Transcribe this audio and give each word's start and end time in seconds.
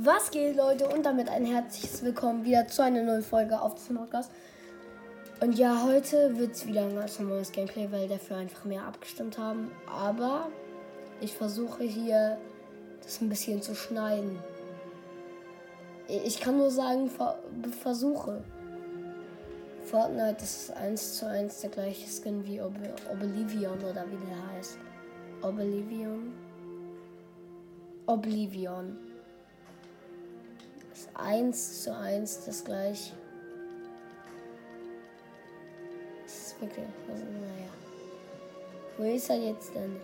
Was 0.00 0.30
geht, 0.30 0.54
Leute? 0.54 0.86
Und 0.86 1.04
damit 1.04 1.28
ein 1.28 1.44
herzliches 1.44 2.04
Willkommen 2.04 2.44
wieder 2.44 2.68
zu 2.68 2.84
einer 2.84 3.02
neuen 3.02 3.24
Folge 3.24 3.60
auf 3.60 3.74
diesem 3.74 3.96
Podcast. 3.96 4.30
Und 5.40 5.58
ja, 5.58 5.82
heute 5.82 6.38
wird 6.38 6.52
es 6.52 6.68
wieder 6.68 6.82
ein 6.82 6.94
ganz 6.94 7.18
normales 7.18 7.50
Gameplay, 7.50 7.90
weil 7.90 8.06
dafür 8.06 8.36
einfach 8.36 8.64
mehr 8.64 8.84
abgestimmt 8.84 9.38
haben. 9.38 9.72
Aber 9.92 10.50
ich 11.20 11.34
versuche 11.34 11.82
hier 11.82 12.38
das 13.02 13.20
ein 13.20 13.28
bisschen 13.28 13.60
zu 13.60 13.74
schneiden. 13.74 14.38
Ich 16.06 16.38
kann 16.38 16.58
nur 16.58 16.70
sagen, 16.70 17.10
ver 17.10 17.36
versuche. 17.82 18.44
Fortnite 19.82 20.44
ist 20.44 20.70
1 20.76 21.18
zu 21.18 21.26
1 21.26 21.60
der 21.62 21.70
gleiche 21.70 22.06
Skin 22.08 22.46
wie 22.46 22.60
Ob 22.60 22.72
Oblivion 23.10 23.78
oder 23.78 24.04
wie 24.08 24.26
der 24.28 24.56
heißt. 24.56 24.78
Oblivion. 25.42 26.32
Oblivion. 28.06 29.07
Ist 31.18 31.24
1 31.24 31.82
zu 31.82 31.96
1 31.96 32.44
das 32.46 32.64
gleiche. 32.64 33.12
Das 36.22 36.32
ist 36.32 36.60
wirklich. 36.60 36.86
Also, 37.10 37.24
naja. 37.24 37.70
Wo 38.96 39.02
ist 39.04 39.30
er 39.30 39.36
jetzt 39.36 39.74
denn? 39.74 39.96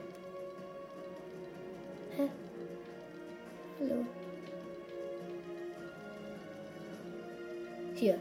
Hä? 2.16 2.28
Hallo. 3.80 4.04
Hier. 7.94 8.18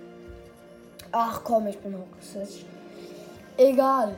Ach 1.12 1.44
komm, 1.44 1.68
ich 1.68 1.80
bin 1.80 1.98
hochgesetzt. 1.98 2.66
Egal. 3.58 4.18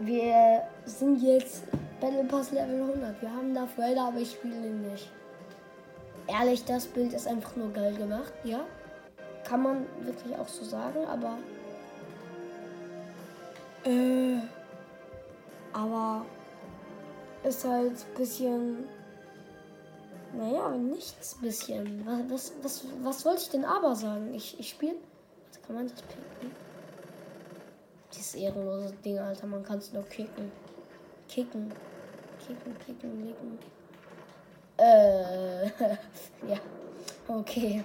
Wir 0.00 0.62
sind 0.84 1.22
jetzt 1.22 1.64
Battle 2.00 2.24
Pass 2.24 2.50
Level 2.50 2.82
100. 2.82 3.20
Wir 3.20 3.30
haben 3.30 3.54
Darth 3.54 3.76
Vader, 3.76 4.08
aber 4.08 4.18
ich 4.18 4.32
spiele 4.32 4.56
ihn 4.56 4.90
nicht. 4.90 5.10
Ehrlich, 6.28 6.62
das 6.64 6.86
Bild 6.86 7.14
ist 7.14 7.26
einfach 7.26 7.56
nur 7.56 7.72
geil 7.72 7.94
gemacht, 7.94 8.32
ja. 8.44 8.60
Kann 9.44 9.62
man 9.62 9.86
wirklich 10.02 10.36
auch 10.36 10.46
so 10.46 10.62
sagen, 10.62 11.06
aber. 11.06 11.38
Äh. 13.84 14.36
Aber. 15.72 16.26
Ist 17.44 17.64
halt 17.64 17.92
ein 17.92 18.14
bisschen. 18.18 18.88
Naja, 20.36 20.70
nichts 20.70 21.38
bisschen. 21.40 22.06
Was, 22.06 22.20
was, 22.30 22.52
was, 22.62 22.84
was 23.02 23.24
wollte 23.24 23.42
ich 23.42 23.48
denn 23.50 23.64
aber 23.64 23.96
sagen? 23.96 24.34
Ich, 24.34 24.60
ich 24.60 24.68
spiele. 24.68 24.96
Kann 25.66 25.76
man 25.76 25.88
das 25.88 26.02
picken? 26.02 26.50
Dieses 28.12 28.34
ehrenlose 28.34 28.92
Ding, 29.02 29.18
Alter. 29.18 29.46
Man 29.46 29.62
kann 29.62 29.78
es 29.78 29.92
nur 29.94 30.02
kicken. 30.04 30.52
Kicken. 31.26 31.72
Kicken, 32.46 32.78
kicken, 32.80 33.26
licken. 33.26 33.58
Äh. 34.78 35.66
ja. 36.48 36.58
Okay. 37.26 37.84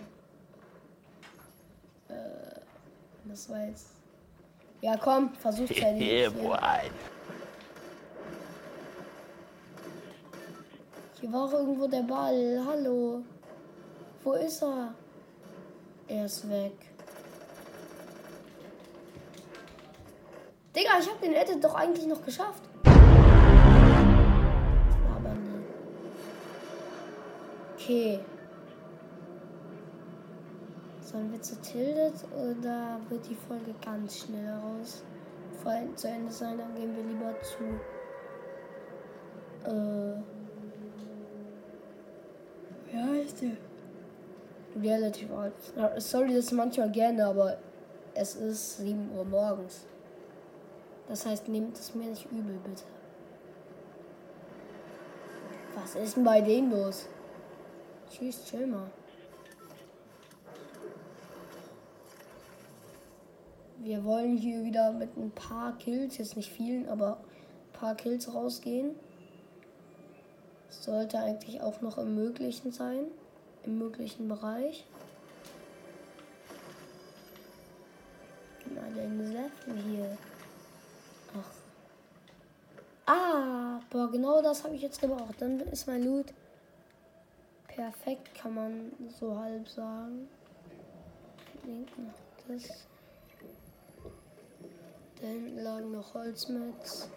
Äh. 2.08 2.14
Das 3.26 3.50
war 3.50 3.66
jetzt. 3.66 3.88
Ja, 4.82 4.96
komm, 4.98 5.34
versuch's 5.36 5.76
ja 5.80 5.92
nicht. 5.92 6.38
Boy. 6.38 6.58
Hier 11.20 11.32
war 11.32 11.46
auch 11.46 11.54
irgendwo 11.54 11.88
der 11.88 12.04
Ball. 12.04 12.62
Hallo. 12.68 13.24
Wo 14.24 14.34
ist 14.34 14.62
er? 14.62 14.94
Er 16.08 16.26
ist 16.26 16.50
weg. 16.50 16.74
Digga, 20.76 20.92
ich 21.00 21.10
hab 21.10 21.22
den 21.22 21.34
Edit 21.34 21.64
doch 21.64 21.76
eigentlich 21.76 22.06
noch 22.06 22.24
geschafft. 22.24 22.64
Okay. 27.84 28.18
Sollen 31.02 31.34
wir 31.34 31.42
zu 31.42 31.60
Tildet 31.60 32.14
oder 32.32 32.98
wird 33.10 33.28
die 33.30 33.36
Folge 33.36 33.76
ganz 33.84 34.20
schnell 34.20 34.54
raus? 34.54 35.04
Vor 35.62 35.74
zu 35.96 36.08
Ende 36.08 36.32
sein, 36.32 36.58
dann 36.58 36.74
gehen 36.76 36.96
wir 36.96 37.04
lieber 37.04 37.36
zu. 37.42 37.64
Äh. 39.70 40.16
Wie 42.90 42.98
heißt 42.98 43.42
der? 43.42 43.58
Relativ 44.82 45.30
alt. 45.34 45.54
Sorry, 46.02 46.36
das 46.36 46.54
manchmal 46.54 46.90
gerne, 46.90 47.26
aber 47.26 47.58
es 48.14 48.36
ist 48.36 48.78
7 48.78 49.12
Uhr 49.14 49.26
morgens. 49.26 49.86
Das 51.10 51.26
heißt, 51.26 51.50
nehmt 51.50 51.78
es 51.78 51.94
mir 51.94 52.12
nicht 52.12 52.32
übel, 52.32 52.58
bitte. 52.64 52.84
Was 55.76 55.96
ist 55.96 56.16
denn 56.16 56.24
bei 56.24 56.40
dem 56.40 56.72
los? 56.72 57.10
Tschüss, 58.14 58.46
chill 58.46 58.68
mal. 58.68 58.92
Wir 63.80 64.04
wollen 64.04 64.38
hier 64.38 64.64
wieder 64.64 64.92
mit 64.92 65.18
ein 65.18 65.32
paar 65.32 65.76
Kills, 65.80 66.20
jetzt 66.20 66.38
nicht 66.38 66.52
vielen, 66.52 66.88
aber 66.88 67.18
ein 67.18 67.74
paar 67.74 67.96
Kills 67.96 68.32
rausgehen. 68.32 68.96
Sollte 70.70 71.18
eigentlich 71.18 71.62
auch 71.62 71.82
noch 71.82 71.98
im 71.98 72.14
Möglichen 72.14 72.72
sein. 72.72 73.06
Im 73.64 73.80
möglichen 73.80 74.28
Bereich. 74.28 74.86
Na, 78.76 78.82
den 78.96 79.34
Level 79.34 79.84
hier. 79.90 80.18
Ach. 81.36 81.52
Ah, 83.08 83.80
boah, 83.90 84.12
genau 84.12 84.42
das 84.44 84.64
habe 84.64 84.76
ich 84.76 84.84
jetzt 84.84 85.02
gebraucht. 85.02 85.36
Dann 85.40 85.60
ist 85.62 85.88
mein 85.88 86.04
Loot 86.04 86.28
perfekt, 87.76 88.34
kann 88.36 88.54
man 88.54 88.92
so 89.20 89.38
halb 89.38 89.68
sagen. 89.68 90.28
Links 91.66 91.92
noch 91.98 92.14
das. 92.48 92.88
Da 95.22 95.28
hinten 95.28 95.60
lagen 95.60 95.92
noch 95.92 96.14
Holzmetz. 96.14 97.10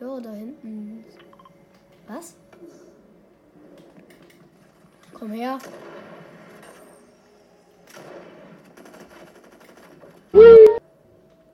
Ja, 0.00 0.20
da 0.20 0.32
hinten. 0.32 1.04
Was? 2.06 2.36
Komm 5.12 5.32
her. 5.32 5.58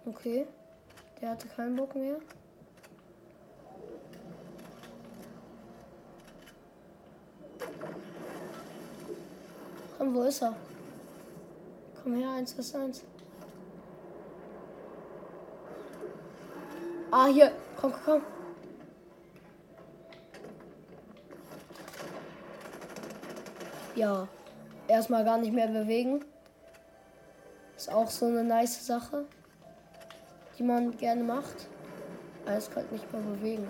Okay. 0.05 0.47
Der 1.21 1.31
hatte 1.31 1.49
keinen 1.49 1.77
Bock 1.77 1.95
mehr. 1.95 2.19
Komm, 10.03 10.17
wo 10.17 10.23
ist 10.25 10.43
er? 10.43 10.57
Komm 12.03 12.17
her, 12.17 12.31
eins 12.31 12.53
bis 12.55 12.75
eins. 12.75 13.05
Ah, 17.13 17.27
hier. 17.27 17.53
Komm, 17.81 17.93
komm, 17.93 18.03
komm. 18.05 18.23
Ja. 23.95 24.27
Erstmal 24.89 25.25
gar 25.25 25.39
nicht 25.39 25.53
mehr 25.53 25.69
bewegen. 25.69 26.25
Ist 27.77 27.89
auch 27.89 28.11
so 28.11 28.27
eine 28.27 28.43
nice 28.43 28.85
Sache, 28.85 29.27
die 30.59 30.65
man 30.65 30.97
gerne 30.97 31.23
macht. 31.23 31.69
Alles 32.45 32.69
kalt 32.69 32.91
nicht 32.91 33.13
mehr 33.13 33.23
bewegen. 33.23 33.69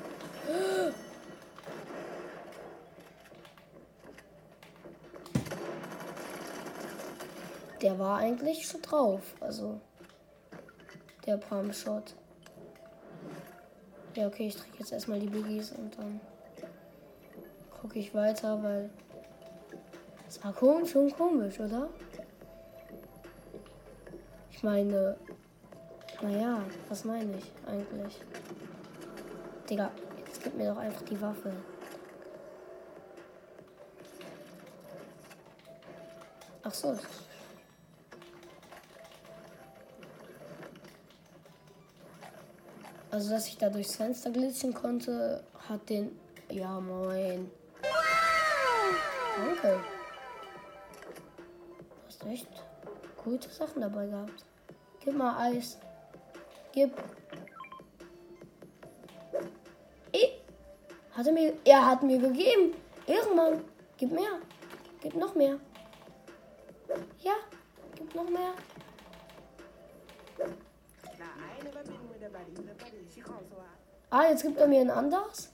Der 7.82 7.98
war 7.98 8.19
eigentlich 8.19 8.66
schon 8.66 8.81
drauf. 8.81 9.34
Also 9.41 9.81
der 11.26 11.37
Palm 11.37 11.72
Shot. 11.72 12.15
Ja, 14.15 14.26
okay, 14.26 14.47
ich 14.48 14.56
trinke 14.56 14.78
jetzt 14.78 14.93
erstmal 14.93 15.19
die 15.19 15.28
Biggies 15.28 15.72
und 15.72 15.98
dann 15.98 16.20
gucke 17.81 17.98
ich 17.98 18.15
weiter, 18.15 18.62
weil 18.62 18.91
es 20.29 20.43
war 20.44 20.52
komisch, 20.52 20.93
schon 20.93 21.11
komisch, 21.12 21.58
oder? 21.58 21.88
Ich 24.50 24.62
meine, 24.62 25.17
naja, 26.20 26.62
was 26.88 27.05
meine 27.05 27.37
ich 27.37 27.52
eigentlich? 27.67 28.20
Digga, 29.69 29.90
jetzt 30.26 30.43
gib 30.43 30.56
mir 30.56 30.70
doch 30.70 30.78
einfach 30.78 31.02
die 31.02 31.20
Waffe. 31.20 31.52
Ach 36.62 36.75
so. 36.75 36.96
Also, 43.12 43.29
dass 43.29 43.47
ich 43.47 43.59
da 43.59 43.69
durchs 43.69 43.97
Fenster 43.97 44.31
glitzern 44.31 44.73
konnte, 44.73 45.44
hat 45.69 45.87
den. 45.91 46.19
Ja, 46.50 46.81
moin. 46.81 47.50
Danke. 49.37 49.81
Du 51.82 52.06
hast 52.09 52.25
echt 52.25 52.49
gute 53.23 53.50
Sachen 53.50 53.82
dabei 53.82 54.06
gehabt. 54.06 54.47
Gib 55.05 55.14
mal 55.14 55.37
Eis. 55.38 55.79
Gib. 56.73 56.91
Eh. 60.12 60.29
Hat 61.12 61.26
er 61.26 61.32
mir. 61.35 61.53
Er 61.67 61.87
hat 61.87 62.03
mir 62.03 62.19
gegeben. 62.19 62.75
Ehrenmann. 63.06 63.62
Gib 63.99 64.11
mehr. 64.11 64.38
Gib 65.03 65.17
noch 65.17 65.35
mehr. 65.35 65.61
Ja, 67.20 67.35
gib 67.94 68.14
noch 68.14 68.31
mehr. 68.31 68.55
Ah, 74.11 74.29
jetzt 74.29 74.43
gibt 74.43 74.59
er 74.59 74.69
mir 74.69 74.81
ein 74.82 74.91
anderes. 74.91 75.50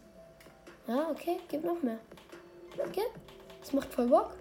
Ja, 0.86 1.10
okay, 1.10 1.38
gib 1.48 1.64
noch 1.64 1.80
mehr. 1.82 1.98
Okay, 2.76 3.04
das 3.60 3.72
macht 3.72 3.92
voll 3.92 4.08
Bock. 4.08 4.32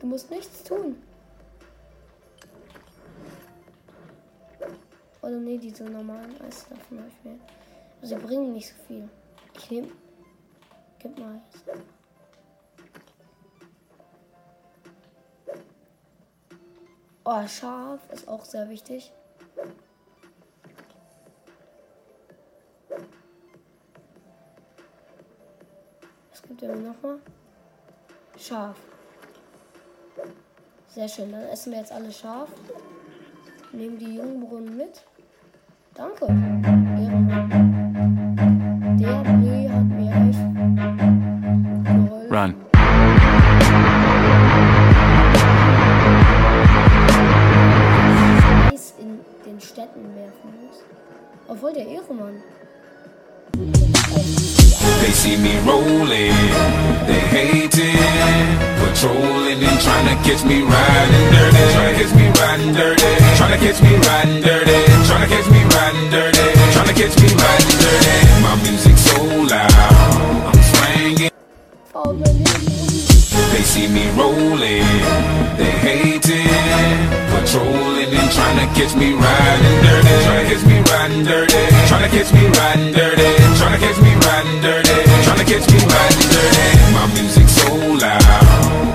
Du 0.00 0.06
musst 0.06 0.30
nichts 0.30 0.64
tun. 0.64 1.00
Oder 5.22 5.36
nee, 5.36 5.58
diese 5.58 5.84
normalen 5.84 6.40
Eislaufen 6.40 6.98
habe 6.98 7.08
ich 7.08 7.24
mehr. 7.24 7.38
Sie 8.02 8.16
bringen 8.16 8.54
nicht 8.54 8.68
so 8.68 8.74
viel. 8.88 9.08
Ich 9.54 9.70
nehme. 9.70 9.88
Gib 10.98 11.18
mal. 11.18 11.40
Oh, 17.24 17.46
scharf 17.46 18.00
ist 18.10 18.26
auch 18.26 18.44
sehr 18.44 18.68
wichtig. 18.68 19.12
Was 26.40 26.48
gibt 26.48 26.62
mir 26.62 26.76
nochmal? 26.76 27.18
Scharf. 28.38 28.76
Sehr 30.88 31.08
schön, 31.08 31.30
dann 31.30 31.42
essen 31.42 31.72
wir 31.72 31.80
jetzt 31.80 31.92
alle 31.92 32.10
scharf. 32.10 32.48
Nehmen 33.72 33.98
die 33.98 34.16
Jungbrunnen 34.16 34.76
mit. 34.76 35.02
Danke. 35.94 36.26
Der 38.98 39.22
Bree 39.22 39.68
hat 39.68 39.84
mir 39.84 40.10
echt 40.10 40.40
geholfen. 41.84 42.34
Run. 42.34 42.54
In 48.98 49.20
den 49.44 49.60
Städten 49.60 50.14
werfen 50.14 50.50
muss. 50.62 50.82
Obwohl 51.48 51.72
der 51.72 51.86
Ehrenmann. 51.86 52.42
They 54.98 55.12
see 55.12 55.36
me 55.36 55.58
rolling, 55.62 56.34
they 57.06 57.20
hating, 57.30 57.96
patrolling 58.80 59.62
and 59.62 59.78
trying 59.80 60.06
to 60.10 60.16
catch 60.26 60.42
me 60.44 60.62
riding 60.62 61.26
dirty, 61.30 61.62
trying 61.74 61.94
to 61.94 62.02
catch 62.02 62.12
me 62.14 62.26
riding 62.40 62.72
dirty, 62.74 63.10
trying 63.36 63.52
to 63.54 63.58
catch 63.64 63.80
me 63.82 63.92
riding 64.06 64.42
dirty, 64.42 64.78
trying 65.06 65.22
to 65.22 65.28
catch 65.30 65.48
me 65.50 65.62
riding 65.76 66.10
dirty, 66.10 66.46
trying 66.74 66.88
to 66.88 66.94
catch 66.94 67.16
me 67.22 67.28
riding 67.34 67.78
dirty. 67.78 68.16
My 68.42 68.54
music 68.62 68.96
so 68.98 69.22
loud, 69.50 69.72
I'm 70.48 70.60
swinging. 70.70 71.30
They 73.52 73.62
see 73.62 73.88
me 73.88 74.10
rolling, 74.18 74.90
they 75.58 75.72
hating, 75.84 76.48
patrolling 77.30 78.10
and 78.14 78.30
trying 78.30 78.58
to 78.58 78.66
catch 78.78 78.94
me 78.96 79.12
riding 79.14 79.78
dirty, 79.84 80.14
trying 80.24 80.44
to 80.44 80.54
catch 80.54 80.64
me 80.66 80.78
riding 80.92 81.24
dirty, 81.24 81.62
trying 81.88 82.04
to 82.04 82.16
catch 82.16 82.32
me 82.32 82.46
riding 82.58 82.92
dirty, 82.92 83.39
catch 85.50 85.66
me 85.74 85.80
riding 85.82 86.28
dirty. 86.30 86.66
My 86.94 87.06
music 87.18 87.48
so 87.48 87.74
loud, 87.98 88.22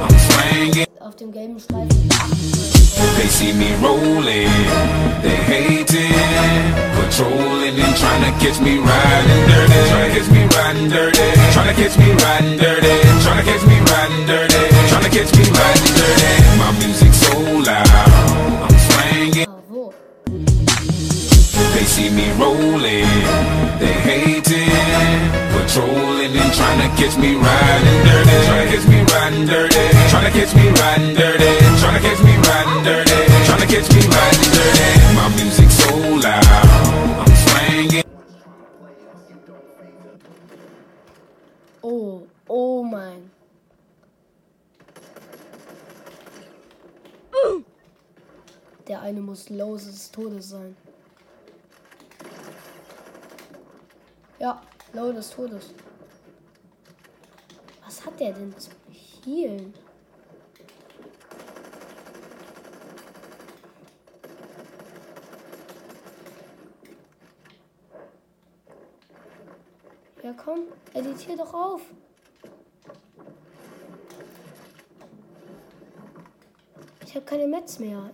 I'm 0.07 0.17
swinging. 0.27 0.87
Auf 1.01 1.15
dem 1.17 1.31
gelben 1.31 1.59
Streifen. 1.59 2.07
They 3.17 3.27
see 3.27 3.53
me 3.53 3.69
rolling, 3.83 4.55
they 5.21 5.37
hating, 5.51 6.15
patrolling 6.95 7.75
and 7.79 7.95
trying 7.99 8.23
to 8.23 8.31
catch 8.39 8.59
me 8.61 8.77
riding 8.77 9.43
dirty, 9.51 9.79
trying 9.89 10.07
to 10.07 10.11
catch 10.15 10.29
me 10.31 10.43
riding 10.55 10.89
dirty, 10.89 11.27
trying 11.53 11.69
to 11.71 11.75
catch 11.81 11.97
me 11.97 12.09
riding 12.23 12.57
dirty, 12.57 12.93
trying 13.23 13.39
to 13.39 13.45
catch 13.49 13.63
me 13.67 13.77
riding 13.91 14.25
dirty, 14.25 14.63
trying 14.89 15.03
to 15.03 15.11
catch 15.15 15.31
me 15.37 15.43
riding 15.59 15.93
dirty. 15.99 16.31
My 16.59 16.71
music 16.79 17.13
so 17.13 17.35
loud, 17.67 17.89
I'm 18.65 18.77
swinging. 18.87 19.49
They 21.73 21.85
see 21.85 22.09
me 22.09 22.31
rolling, 22.39 23.04
and 26.81 26.97
catch 26.97 27.17
me 27.17 27.35
riding 27.35 27.99
dirty, 28.05 28.35
trying 28.45 28.67
to 28.67 28.75
catch 28.75 28.87
me 28.87 28.99
riding 29.13 29.45
dirty, 29.45 29.85
trying 30.09 30.25
to 30.25 30.31
catch 30.31 30.55
me 30.55 30.69
riding 30.69 31.15
dirty, 31.15 31.51
trying 31.79 31.95
to 31.95 32.01
catch 32.07 32.21
me 32.23 32.33
riding 32.47 32.83
dirty, 32.83 33.19
trying 33.45 33.61
to 33.61 33.67
catch 33.67 33.89
me 33.93 34.01
riding 34.15 34.51
dirty. 34.55 35.15
My 35.15 35.27
music 35.35 35.69
so 35.71 35.95
loud, 36.25 36.45
I'm 37.21 37.35
swinging. 37.45 38.03
Oh, 41.83 42.27
oh 42.49 42.83
mein. 42.83 43.31
Der 48.87 49.01
eine 49.01 49.19
muss 49.19 49.49
low 49.49 49.77
des 49.77 50.11
Todes 50.11 50.49
sein. 50.49 50.75
Ja, 54.39 54.61
low 54.93 55.11
des 55.11 55.31
Todes. 55.31 55.73
Was 57.95 58.05
hat 58.05 58.19
der 58.19 58.33
denn 58.33 58.53
zu 58.57 58.71
healen? 59.23 59.73
Ja 70.21 70.33
komm, 70.33 70.63
editier 70.93 71.37
doch 71.37 71.53
auf. 71.53 71.81
Ich 77.05 77.15
habe 77.15 77.25
keine 77.25 77.47
Metz 77.47 77.79
mehr. 77.79 78.11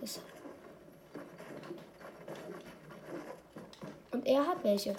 Und 4.12 4.26
er 4.26 4.46
hat 4.46 4.62
welche. 4.62 4.94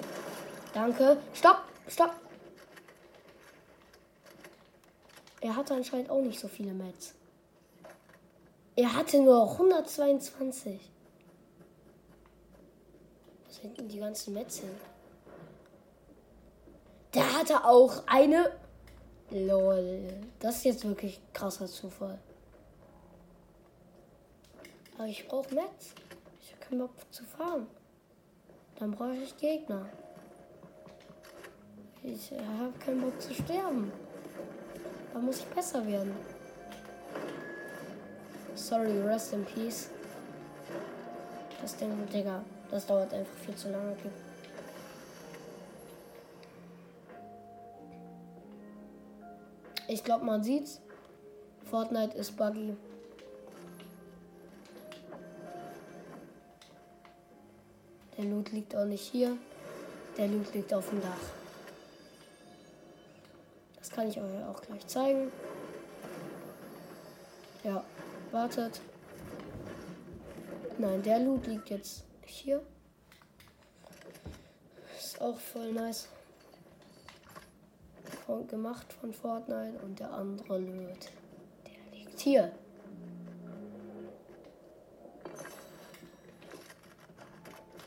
Danke. 0.73 1.15
Stopp, 1.33 1.63
stopp. 1.87 2.22
Er 5.43 5.57
hatte 5.57 5.73
anscheinend 5.73 6.09
auch 6.09 6.21
nicht 6.21 6.39
so 6.39 6.47
viele 6.47 6.73
Metz. 6.73 7.13
Er 8.77 8.93
hatte 8.93 9.21
nur 9.21 9.51
122. 9.51 10.79
Was 13.45 13.55
sind 13.57 13.77
denn 13.77 13.89
die 13.89 13.99
ganzen 13.99 14.33
Metz 14.33 14.59
hin? 14.59 14.71
Der 17.13 17.37
hatte 17.37 17.65
auch 17.65 18.03
eine. 18.07 18.53
Lol. 19.31 20.13
Das 20.39 20.57
ist 20.57 20.63
jetzt 20.63 20.87
wirklich 20.87 21.19
krasser 21.33 21.67
Zufall. 21.67 22.17
Aber 24.97 25.07
ich 25.07 25.27
brauche 25.27 25.53
Metz. 25.53 25.93
Ich 26.41 26.53
habe 26.53 26.61
keinen 26.61 26.79
Bock 26.79 26.91
zu 27.11 27.25
fahren. 27.25 27.67
Dann 28.79 28.91
brauche 28.91 29.15
ich 29.15 29.35
Gegner. 29.35 29.89
Ich 32.01 32.31
habe 32.31 32.79
keinen 32.79 33.01
Bock 33.01 33.21
zu 33.21 33.33
sterben. 33.33 33.91
Da 35.13 35.19
muss 35.19 35.37
ich 35.37 35.45
besser 35.45 35.85
werden. 35.85 36.11
Sorry, 38.55 38.99
rest 39.01 39.33
in 39.33 39.45
peace. 39.45 39.89
Das 41.61 41.77
Ding, 41.77 41.91
Digga, 42.11 42.43
das 42.71 42.87
dauert 42.87 43.13
einfach 43.13 43.35
viel 43.45 43.55
zu 43.55 43.69
lange. 43.69 43.91
Okay. 43.91 44.09
Ich 49.87 50.03
glaube, 50.03 50.25
man 50.25 50.43
sieht's. 50.43 50.81
Fortnite 51.69 52.17
ist 52.17 52.35
buggy. 52.35 52.75
Der 58.17 58.25
Loot 58.25 58.51
liegt 58.51 58.75
auch 58.75 58.85
nicht 58.85 59.11
hier. 59.11 59.37
Der 60.17 60.27
Loot 60.27 60.53
liegt 60.53 60.73
auf 60.73 60.89
dem 60.89 61.01
Dach. 61.01 61.42
Kann 63.95 64.07
ich 64.07 64.19
euch 64.19 64.43
auch 64.45 64.61
gleich 64.61 64.87
zeigen. 64.87 65.31
Ja, 67.63 67.83
wartet. 68.31 68.81
Nein, 70.77 71.03
der 71.03 71.19
Loot 71.19 71.45
liegt 71.47 71.69
jetzt 71.69 72.03
hier. 72.25 72.61
Ist 74.97 75.21
auch 75.21 75.37
voll 75.37 75.71
nice. 75.71 76.07
Von, 78.25 78.47
gemacht 78.47 78.91
von 78.93 79.13
Fortnite 79.13 79.77
und 79.83 79.99
der 79.99 80.11
andere 80.11 80.57
Loot. 80.57 81.11
Der 81.65 81.99
liegt 81.99 82.19
hier. 82.19 82.51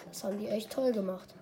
Das 0.07 0.25
haben 0.25 0.39
die 0.39 0.49
echt 0.49 0.71
toll 0.71 0.93
gemacht. 0.93 1.36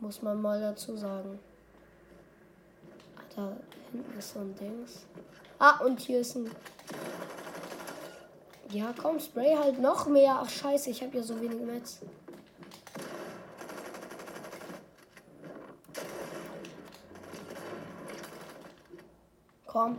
Muss 0.00 0.22
man 0.22 0.40
mal 0.40 0.60
dazu 0.60 0.96
sagen. 0.96 1.38
Da 3.34 3.56
hinten 3.90 4.18
ist 4.18 4.32
so 4.32 4.40
ein 4.40 4.54
Dings. 4.54 5.06
Ah, 5.58 5.78
und 5.84 6.00
hier 6.00 6.20
ist 6.20 6.36
ein. 6.36 6.50
Ja, 8.70 8.94
komm, 9.00 9.18
Spray 9.18 9.56
halt 9.56 9.80
noch 9.80 10.06
mehr. 10.06 10.38
Ach, 10.40 10.48
scheiße, 10.48 10.90
ich 10.90 11.02
habe 11.02 11.16
ja 11.16 11.22
so 11.22 11.40
wenig 11.40 11.60
Metz. 11.60 12.00
Komm. 19.66 19.98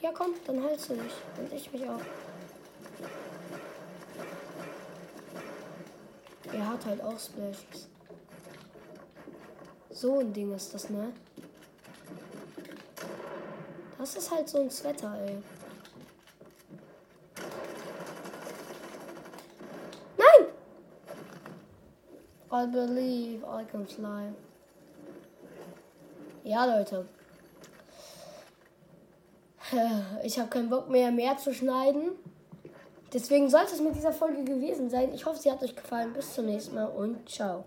Ja, 0.00 0.10
komm, 0.14 0.34
dann 0.46 0.62
heilst 0.62 0.90
du 0.90 0.94
dich. 0.94 1.12
Und 1.38 1.52
ich 1.52 1.72
mich 1.72 1.88
auch. 1.88 2.00
Er 6.52 6.68
hat 6.68 6.84
halt 6.84 7.02
auch 7.02 7.18
Splashes. 7.18 7.88
So 9.90 10.18
ein 10.18 10.32
Ding 10.32 10.52
ist 10.52 10.72
das, 10.74 10.90
ne? 10.90 11.12
Das 13.98 14.16
ist 14.16 14.30
halt 14.30 14.48
so 14.48 14.60
ein 14.60 14.70
Sweater, 14.70 15.14
ey. 15.26 15.42
Nein! 20.16 20.48
I 22.50 22.66
believe 22.66 23.44
I 23.44 23.64
can 23.70 23.86
fly. 23.86 24.32
Ja, 26.44 26.64
Leute. 26.64 27.06
Ich 30.24 30.38
habe 30.38 30.48
keinen 30.48 30.70
Bock 30.70 30.88
mehr, 30.88 31.12
mehr 31.12 31.36
zu 31.36 31.54
schneiden. 31.54 32.12
Deswegen 33.12 33.50
sollte 33.50 33.74
es 33.74 33.80
mit 33.80 33.96
dieser 33.96 34.12
Folge 34.12 34.44
gewesen 34.44 34.88
sein. 34.88 35.12
Ich 35.12 35.26
hoffe, 35.26 35.38
sie 35.38 35.50
hat 35.50 35.62
euch 35.62 35.74
gefallen. 35.74 36.12
Bis 36.12 36.34
zum 36.34 36.46
nächsten 36.46 36.74
Mal 36.74 36.86
und 36.86 37.28
ciao. 37.28 37.64